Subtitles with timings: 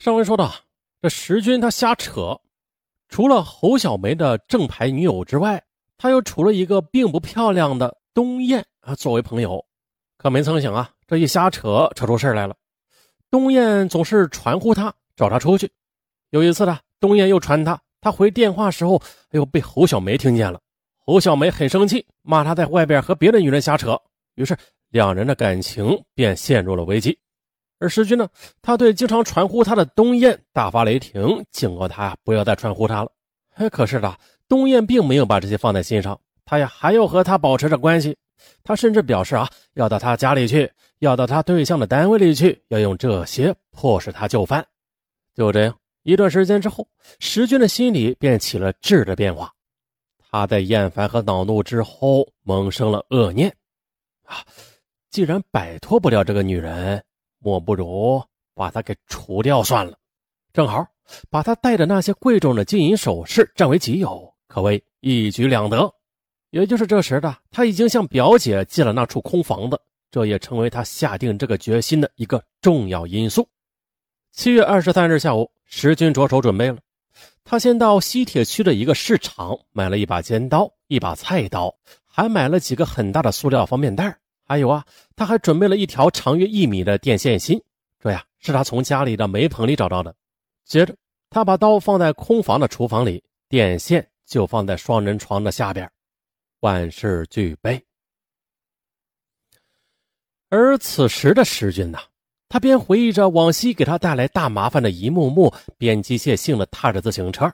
[0.00, 0.50] 上文说到，
[1.02, 2.40] 这石军他瞎扯，
[3.10, 5.62] 除了侯小梅的正牌女友之外，
[5.98, 9.62] 他又处了一个并不漂亮的东燕啊作为朋友。
[10.16, 12.56] 可没曾想啊，这一瞎扯，扯出事来了。
[13.28, 15.70] 东燕总是传呼他，找他出去。
[16.30, 20.58] 有一次呢，东燕又传他，他回电话时候，哎呦，被侯小梅听见了。
[20.96, 24.00] 侯小梅很生气，骂他在外边和别的女人瞎扯。
[24.36, 24.56] 于是
[24.88, 27.18] 两人的感情便陷入了危机。
[27.80, 28.28] 而石军呢，
[28.62, 33.10] 他对经常传呼他的东燕大发雷霆，警告他不要再传呼他了。
[33.54, 34.14] 哎，可是呢，
[34.46, 38.16] 东燕并没有把这些放在心上，他呀还要和他保持着关系。
[38.62, 44.64] 他甚至表示啊，要到他家里去，要到他对象的单位里去，要用这些迫使他就范。
[45.34, 46.86] 就这样一段时间之后，
[47.18, 49.50] 石军的心里便起了质的变化。
[50.30, 53.54] 他在厌烦和恼怒之后，萌生了恶念。
[54.24, 54.44] 啊，
[55.10, 57.02] 既然摆脱不了这个女人，
[57.40, 58.22] 莫不如
[58.54, 59.98] 把他给除掉算了。
[60.52, 60.86] 正好
[61.28, 65.92] 把他带的那些贵重的金银首饰占为己有，可谓一举两得。
[66.50, 69.80] 也就是这时的，他已经向表姐借了那处空房子，
[70.10, 73.48] 这也成为他下定这个决心的一个重要因素。
[74.32, 76.78] 七月二十三日下午，石军着手准备了。
[77.44, 81.74] 他先到西铁区的一个市场买了一把尖刀、一把菜刀，
[82.06, 84.19] 还买了几个很大的塑料方便袋。
[84.50, 84.84] 还有啊，
[85.14, 87.62] 他还准备了一条长约一米的电线芯，
[88.00, 90.12] 这呀是他从家里的煤棚里找到的。
[90.64, 90.92] 接着，
[91.30, 95.88] 他把刀放在空房的厨房里，电线就放在双人床的下边。
[96.62, 97.80] 万事俱备，
[100.48, 102.00] 而此时的石军呢，
[102.48, 107.48] 他边回忆着往昔给他带来大麻烦的一幕幕，边机械性的踏着自行车。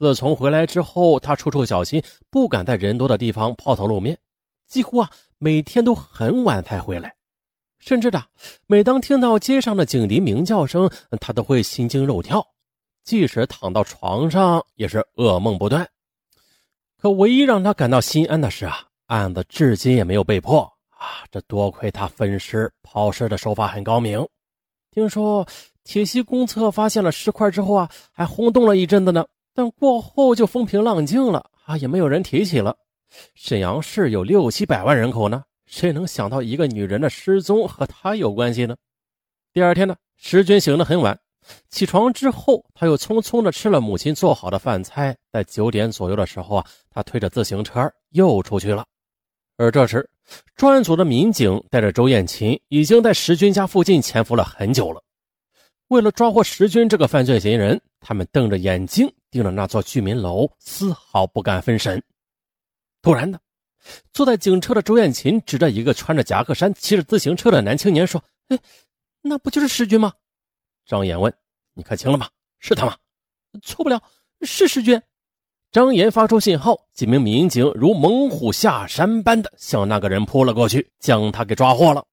[0.00, 4.18] 自从回来之后，他处处小心，不敢在人多的地方抛头露面，
[4.66, 7.14] 几乎啊每天都很晚才回来。
[7.78, 8.24] 甚至的，
[8.66, 12.44] 每当听到街上的警笛鸣叫声，他都会心惊肉跳，
[13.04, 15.88] 即使躺到床上，也是噩梦不断。
[16.98, 21.22] 可唯一让他感到心安的是啊，案子至今也没有被破啊！
[21.30, 24.26] 这多亏他分尸抛尸的手法很高明。
[24.90, 25.46] 听说
[25.84, 32.76] 铁西公厕发现了尸块之后啊，还轰动了一阵子呢，但过后就风平浪静了啊，也没有人提起了。
[33.34, 38.76] 沈阳市有六七百万人口呢，谁能想到一个女人的失踪和他有关系呢？
[39.52, 41.18] 第二天呢，石军醒得很晚。
[41.70, 45.16] 起床之后，他又匆匆的吃了母亲做好的饭菜。
[45.30, 48.84] 在九点左右的时候啊，他推着自行车又出去了。
[49.56, 50.08] 而这时，
[50.56, 55.00] 专案组的民警带着周艳琴已经在石军家附近潜伏了很久了。
[55.88, 62.02] 为了抓获石军这个犯罪嫌疑人，他们瞪着眼睛盯着那座居民楼，丝毫不敢分神。
[63.06, 63.40] 突然的，
[64.12, 68.58] 坐在警车的周艳琴指着一个穿着夹克衫、骑着自行车的男青年说：“哎，
[69.22, 70.12] 那不就是石军吗？”
[70.84, 71.32] 张岩问
[71.72, 72.28] ：“你看清了吗？
[72.58, 72.96] 是他吗？
[73.62, 74.02] 错不了，
[74.40, 75.00] 是石军。”
[75.70, 82.04] 张岩发出信号，几名民警如猛虎下山般的向那个人扑了过去，将他给抓获了。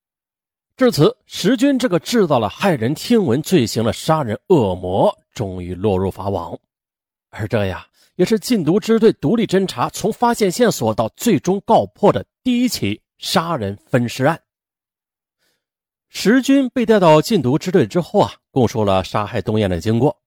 [0.77, 6.55] 至此，石军这个制造了骇人听闻罪行的杀人恶魔终于落入法网。
[7.31, 7.87] 而这呀，
[8.23, 14.41] 也是禁毒支队独立侦查从发现线索到最终告破的第一起杀人分尸案。
[16.07, 20.17] 石军被带到禁毒支队之后啊，供述了杀害东燕的经过。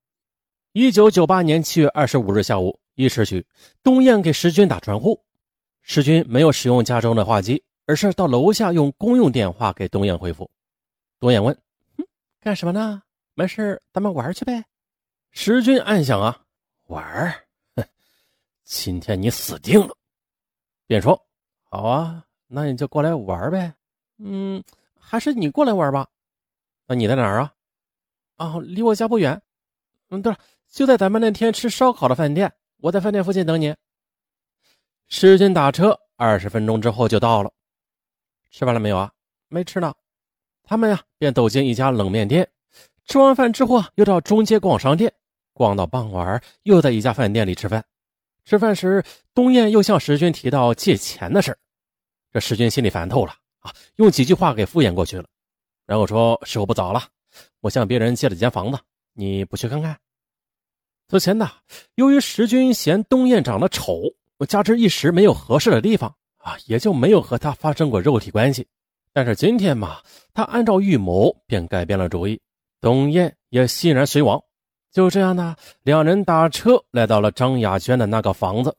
[0.73, 3.47] 一九九八年七月二十五日下午一时许，
[3.83, 5.19] 东燕给石军打传呼，
[5.81, 10.51] 石军没有使用家中的话机，而是到楼下用公用电话给东燕回复。
[11.19, 11.57] 东燕问
[11.97, 12.05] ：“哼，
[12.43, 13.03] 干什么呢？
[13.33, 14.65] 没事，咱们玩去呗。”
[15.33, 16.43] 石军暗想啊，
[16.89, 17.46] 玩哼，
[18.67, 19.97] 今天你死定了。
[20.89, 21.25] 便说
[21.71, 23.73] ：“好啊，那你就过来玩呗。”
[24.19, 24.63] 嗯。
[24.99, 26.09] 还是你过来玩吧，
[26.89, 27.55] 那你在哪儿啊？
[28.39, 29.41] 啊，离我家不远。
[30.11, 30.39] 嗯，对了，
[30.69, 33.73] 就在咱们那天吃烧烤的饭店，我在饭店附近等你。
[35.07, 37.53] 时间打车二十分钟之后就到了。
[38.51, 39.13] 吃饭了没有啊？
[39.47, 39.95] 没吃呢。
[40.65, 42.51] 他们呀，便走进一家冷面店。
[43.05, 45.15] 吃完饭之后，又到中街逛商店，
[45.53, 47.85] 逛到傍晚，又在一家饭店里吃饭。
[48.47, 49.03] 吃饭时，
[49.35, 51.59] 东燕又向石军提到借钱的事
[52.33, 53.75] 这石军心里烦透了啊。
[53.97, 55.27] 用几句话给敷衍过去了，
[55.85, 57.03] 然后说：“时候不早了，
[57.61, 58.79] 我向别人借了间房子，
[59.15, 59.99] 你不去看看？”
[61.11, 61.51] 此前呢，
[61.97, 64.01] 由于石军嫌东燕长得丑，
[64.49, 68.65] 加之一时没有合适的地方啊，也就没有和他发生过肉体关系。
[69.13, 70.01] 但是今天嘛，
[70.33, 72.41] 他按照预谋便改变了主意，
[72.81, 74.41] 东燕也欣然随往。
[74.97, 78.75] 就这样呢，两人打车来到了张雅娟的那个房子，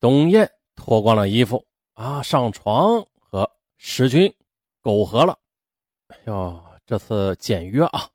[0.00, 1.64] 董燕脱光了衣服
[1.94, 3.48] 啊，上床和。
[3.76, 4.32] 石军
[4.80, 5.38] 苟合了，
[6.08, 8.08] 哎呦，这次简约啊！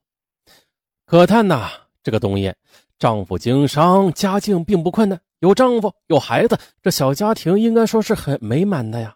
[1.05, 1.69] 可叹呐，
[2.03, 2.53] 这个东燕，
[2.99, 9.15] 丈夫经商，家境并不困难，有丈夫，有孩子，这小家庭应该说是很美满的呀。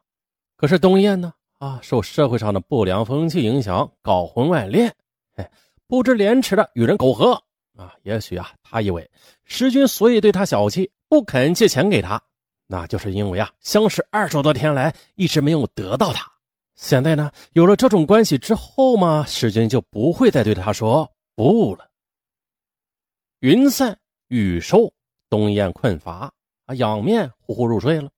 [0.55, 4.95] 可是东燕呢，啊，受社会上的不良风气影响，搞婚外恋，
[5.35, 5.51] 哎，
[5.85, 7.43] 不知廉耻的与人苟合
[7.81, 7.93] 啊。
[8.03, 9.09] 也许啊，他以为
[9.43, 12.21] 石军所以对他小气，不肯借钱给他，
[12.67, 16.31] 那就是因为啊，相识二十多天来一直没有得到他。
[16.75, 21.87] 现在呢，有了这种关系之后嘛，石军就不会再对他说不了。
[23.39, 24.91] 云散雨收，
[25.29, 26.31] 东雁困乏
[26.65, 28.09] 啊，仰面呼呼入睡了。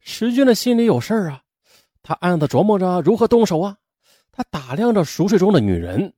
[0.00, 1.42] 石军的心里有事啊，
[2.02, 3.76] 他暗自琢磨着如何动手啊。
[4.30, 6.14] 他打量着熟睡中的女人，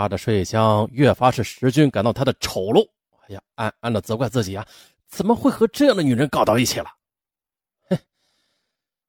[0.00, 2.88] 他的睡相越发使石军感到他的丑陋。
[3.26, 4.66] 哎呀，暗暗的责怪自己啊，
[5.06, 6.86] 怎么会和这样的女人搞到一起了？
[7.90, 7.98] 哼，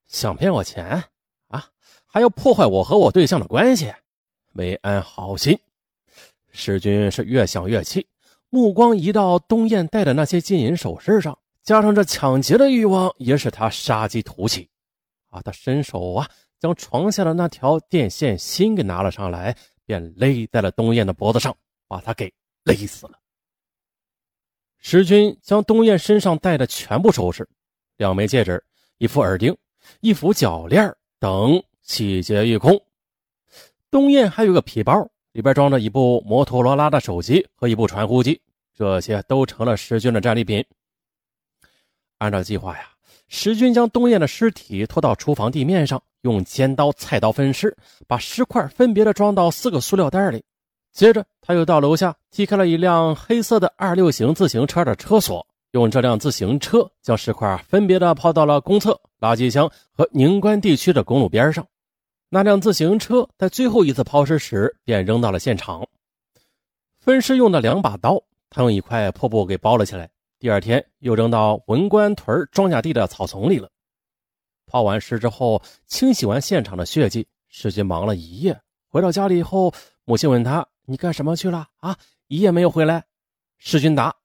[0.05, 1.01] 想骗我钱
[1.47, 1.65] 啊？
[2.05, 3.93] 还要破坏我和我对象的关系，
[4.51, 5.57] 没安好心。
[6.51, 8.05] 石军是越想越气，
[8.49, 14.69] 目光移到东燕戴的那些金银首饰上，加上这抢劫的欲望，也使他杀机突起。
[15.29, 16.29] 啊，他伸手啊，
[16.59, 19.55] 将床下的那条电线芯给拿了上来，
[19.91, 21.53] 便勒在了东燕的脖子上，
[21.85, 22.33] 把他给
[22.63, 23.19] 勒死了。
[24.77, 27.45] 石军将东燕身上带的全部首饰，
[27.97, 28.63] 两枚戒指，
[28.99, 29.57] 一副耳钉，
[29.99, 31.61] 一副脚链等。
[31.83, 32.81] 气节一空，
[33.89, 38.41] 东燕还有个皮包，里边装着一部摩托罗拉的手机和一部传呼机，
[38.73, 40.63] 这些都成了石军的战利品。
[42.19, 42.90] 按照计划呀，
[43.33, 47.75] 石军将东燕的尸体拖到厨房地面上，用尖刀、菜刀分尸，
[48.05, 50.43] 把尸块分别的装到四个塑料袋里。
[50.91, 55.47] 接着，他又到楼下踢开了一辆黑色的二六型自行车的车锁。
[55.71, 61.65] 用这辆自行车将尸块分别的抛到了公厕、垃圾箱和宁关地区的公路边上。
[62.27, 65.87] 那辆自行车在最后一次抛尸时便扔到了现场。
[66.99, 70.09] 分尸用的两把刀，他用一块破布给包了起来。
[70.41, 73.69] 第二天又扔到文官屯庄稼地的草丛里了。
[74.65, 78.59] 抛完尸之后，清洗完现场的血迹，石军忙了一夜。
[78.89, 79.71] 回到家里以后，
[80.03, 81.67] 母亲问他：“你干什么去了？
[81.75, 81.95] 啊，
[82.25, 83.05] 一夜没有回来。”
[83.59, 84.15] 石军答。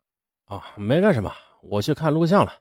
[0.47, 1.31] 啊，没干什么，
[1.61, 2.61] 我去看录像了。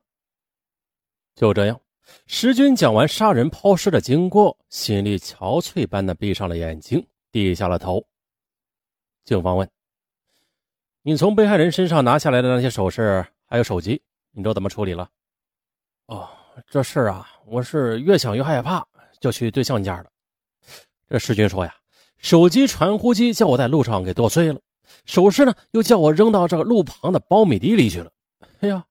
[1.33, 1.79] 就这样，
[2.27, 8.05] 石军讲完杀人抛尸的经过，心力憔悴般的闭上了眼睛，低下了头。
[9.23, 9.69] 警方问
[11.03, 14.01] ：“你从被害人身上拿下来的那些首饰还有手机，
[14.31, 15.09] 你都怎么处理了？”
[16.07, 16.29] 哦，
[16.69, 18.85] 这事啊，我是越想越害怕，
[19.19, 20.05] 就去对象家了。
[21.07, 21.75] 这世军说呀
[22.17, 24.59] ：“手机、传呼机叫我在路上给剁碎了。”
[25.05, 28.11] 首饰呢，又叫我扔到这个路旁的苞米地里去了。
[28.59, 28.85] 哎呀，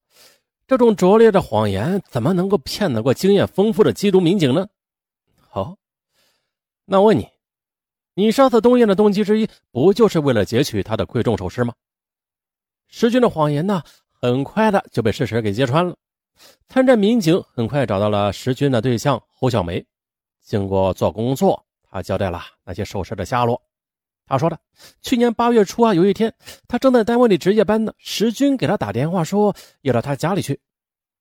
[0.67, 4.67] 这种拙劣的谎言怎么能够骗得过经验丰富的缉毒民警呢？
[5.37, 5.77] 好，
[6.83, 7.29] 那我问你，
[8.13, 11.73] 你杀死东燕的动机之一，不就是为了劫取他的贵重首饰吗？
[12.87, 13.83] 石军的谎言呢，
[14.25, 15.95] 很快的就被事实给揭穿了。
[16.67, 19.85] 参战民警很快找到了石军的对象侯小梅，
[20.41, 23.61] 经过做工作，他交代了那些首饰的下落。
[24.25, 24.57] 他说的，
[25.03, 26.33] 去年八月初啊，有一天，
[26.67, 27.93] 他正在单位里值夜班呢。
[27.99, 30.59] 石军给他打电话说要到他家里去。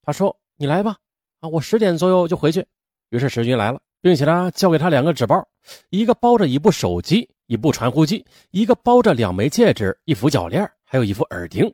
[0.02, 0.96] 他说：“你来吧，
[1.40, 2.66] 啊，我十点左右就回去。”
[3.10, 5.46] 于是石军来了，并且呢，交给他两个纸包，
[5.90, 11.70] 一个包着一部手机、一部传呼机，一个包着两枚戒指、一副脚链，还有一副耳钉。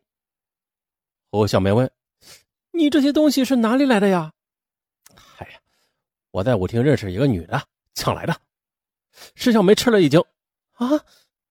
[1.32, 1.88] 侯小梅问
[2.72, 4.32] ：“你这些东西是哪里来的呀
[5.14, 5.60] ？”“嗨呀，
[6.32, 7.62] 我在舞厅认识一个女的，
[7.94, 8.36] 抢来的。”
[9.36, 10.20] 石小梅吃了一惊。
[10.72, 10.88] 啊！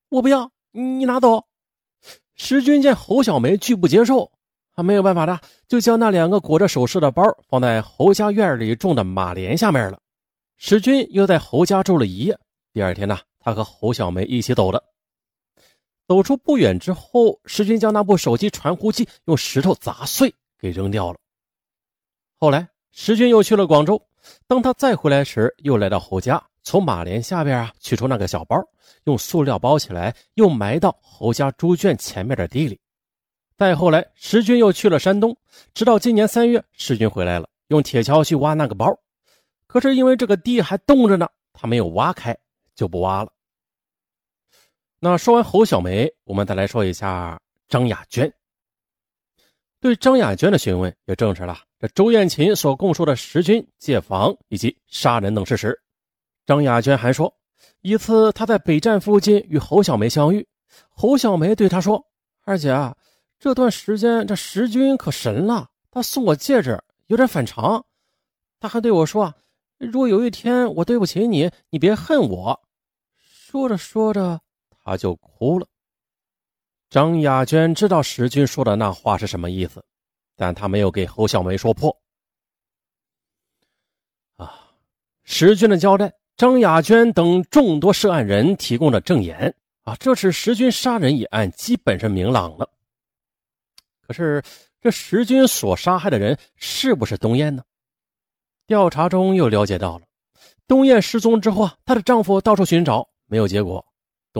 [0.10, 1.46] 我不要，你拿走。
[2.36, 4.30] 石军见侯小梅拒不接受，
[4.74, 10.02] 他没有办法的，就将那两个裹着首饰的包放在侯家院里种的马莲下面了。
[10.58, 12.38] 石军又在侯家住了一夜。
[12.74, 14.84] 第二天呢，他和侯小梅一起走的。
[16.10, 21.20] 走出不远之后，石军将那部手机传呼机用石头砸碎，给扔掉了。
[22.40, 24.02] 后来，石军又去了广州。
[24.48, 26.44] 当他再回来时，又来到侯家。
[26.64, 28.58] 从马莲下边啊取出那个小包，
[29.04, 32.80] 用塑料包起来，又埋到侯家猪圈前面的地里。
[33.56, 35.38] 再后来，石军又去了山东，
[35.76, 38.88] 直到今年三月，石军回来了，用铁锹去挖那个包，
[39.68, 42.36] 可是因为这个地还冻着呢，他没有挖开，
[42.74, 43.32] 就不挖了。
[45.02, 47.40] 那说完侯小梅，我们再来说一下
[47.70, 48.32] 张雅娟。
[49.80, 55.82] 对张雅娟的询问，也证实了这周艳琴所供述的石军借房以及杀人等事实。
[56.46, 57.34] 张雅娟还说，
[57.80, 60.46] 一次她在北站附近与侯小梅相遇，
[60.90, 62.06] 侯小梅对她说
[62.44, 62.76] ：“二姐，
[63.40, 66.78] 这段时间这石军可神了，他送我戒指
[67.08, 67.86] 有点反常。
[68.60, 69.34] 他还对我说，
[69.78, 72.60] 如果有一天我对不起你，你别恨我。”
[73.16, 74.42] 说着说着，
[74.90, 75.68] 他就哭了。
[76.90, 79.86] 张雅娟知道石军说的那话是什么意思，
[80.36, 81.96] 但她没有给侯小梅说破。
[84.38, 84.72] 啊，
[85.24, 89.54] 石军的交代，张雅娟等众多涉案人提供了证言。
[89.84, 92.68] 啊，这使石军杀人一案基本上明朗了。
[94.02, 94.42] 可是，
[94.82, 97.64] 这石军所杀害的人是不是东燕呢？
[98.66, 100.08] 调查中又了解到了，
[100.68, 103.86] 东燕失踪之后啊，她的丈夫到处寻找，没有结果。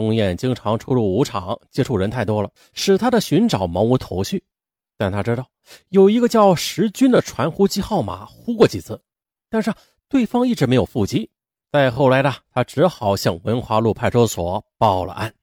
[0.00, 4.42] 东燕经常出入武场，接触人太多了，使他的寻找茫无头绪。
[4.96, 5.46] 但他知道
[5.90, 9.02] 有一个叫石军的传呼机号码呼过几次，
[9.50, 9.70] 但是
[10.08, 11.30] 对方一直没有腹肌。
[11.70, 15.34] 再后来呢，他只好向文华路派出所报了案。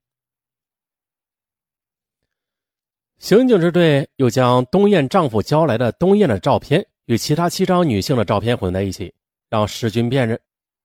[3.19, 9.13] 刑警支队又将东燕丈夫交来的东燕的照片与其他七张女性的照片混在一起，
[9.49, 10.39] 让石军辨认。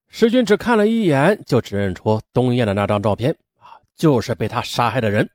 [0.07, 3.35] 石军只看了一眼，就指认出东燕的那张照片，
[3.95, 5.29] 就是被他杀害的人。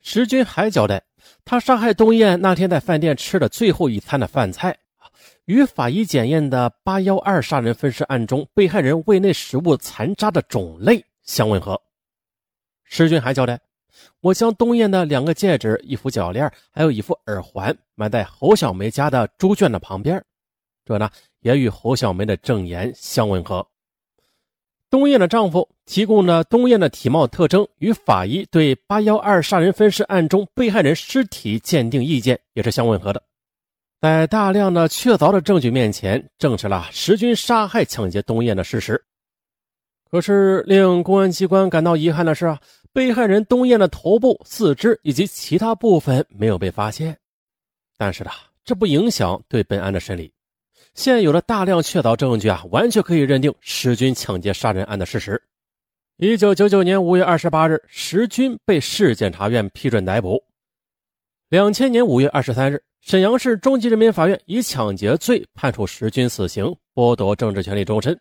[0.00, 1.02] 石军还交代，
[1.44, 4.78] 他杀害东燕那天在饭店吃的最后一餐的饭菜，
[5.46, 11.80] 与法医检验的八幺二杀人分尸案中被害人胃内食物残渣的种类相吻合。
[12.84, 13.60] 石军还交代。
[14.20, 20.22] 我将东燕的两个戒指、一副脚链，还有一副耳环埋在侯小梅家的猪圈的旁边，
[20.84, 23.66] 这呢也与侯小梅的证言相吻合。
[24.90, 33.22] 东燕的丈夫提供的东燕的体貌特征与法医对八幺二杀人分尸案中被害人尸体鉴定意见也是相吻合的，
[34.00, 39.02] 在大量的确凿的证据面前，证实了石军杀害、抢劫东燕的事实。
[40.10, 42.60] 可是令公安机关感到遗憾的是啊。
[42.92, 47.14] 被害人东燕的头部、四肢以及其他部分没有被发现，
[47.98, 48.30] 但是呢，
[48.64, 50.32] 这不影响对本案的审理。
[50.96, 55.40] 现有的大量确凿证据啊，完全可以认定石军抢劫杀人案的事实。
[56.16, 60.42] 一九九九年五月二十八日，石军被市检察院批准逮捕。
[61.50, 68.18] 两千年五月二十三日，沈阳市中级人民法院以抢劫罪判处石军死刑，剥夺政治权利终身。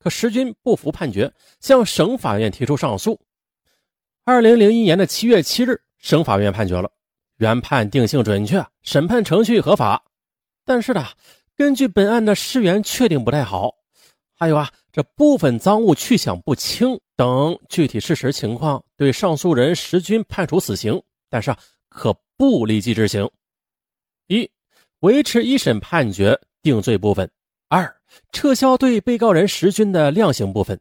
[0.00, 3.18] 可石军不服判决，向省法院提出上诉。
[4.24, 6.90] 二零零一年的七月七日，省法院判决了，
[7.36, 10.02] 原判定性准确，审判程序合法。
[10.64, 11.06] 但是呢，
[11.58, 13.74] 根据本案的尸源确定不太好，
[14.32, 23.28] 还有啊，这部分赃物去向不清等具体事实情况，对上诉人石军判处死刑，但是啊，可不立即执行。
[24.28, 24.48] 一、
[25.00, 27.26] 维持一审判决定罪部分；
[27.68, 27.92] 二、
[28.30, 30.76] 撤销对被告人石军的量刑部分；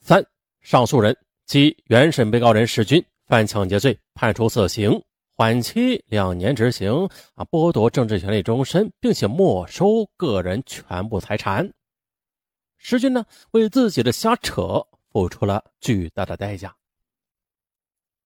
[0.00, 0.24] 三、
[0.62, 1.14] 上诉人。
[1.44, 5.00] 及原审被告人石军犯抢劫罪，判处死刑，
[5.38, 6.90] 缓期两年执行，
[7.34, 11.70] 啊，剥夺政治权利终身，并且没收个人全部财产。
[12.78, 16.74] 石军呢，为自己的瞎扯付出了巨大的代价。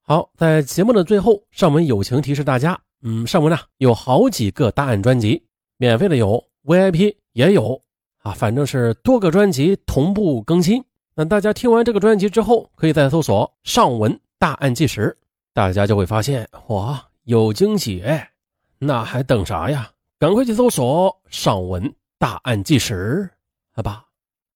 [0.02, 5.44] 好，在节目的最后，尚文友情提示大家，嗯，尚文呢有好几个大案专辑，
[5.78, 7.82] 免费的有，VIP 也有，
[8.18, 10.84] 啊，反正是多个专辑同步更新。
[11.16, 15.16] 那大家听完这个专辑之后，可以再搜索“上文大案纪实”，
[15.52, 18.04] 大家就会发现哇，有惊喜！
[18.78, 19.90] 那还等啥呀？
[20.18, 23.28] 赶快去搜索“上文大案纪实”
[23.72, 24.04] 好吧？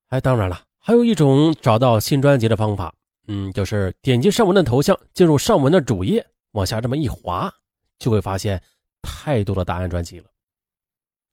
[0.09, 2.95] 哎，当然了，还有一种找到新专辑的方法，
[3.27, 7.53] 嗯，就是点击上文的头像，进入上文的主页，往下这么一滑，
[7.99, 8.63] 就会发现
[9.03, 10.27] 太多的答案专辑了。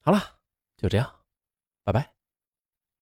[0.00, 0.20] 好了，
[0.76, 1.08] 就这样，
[1.84, 2.10] 拜拜。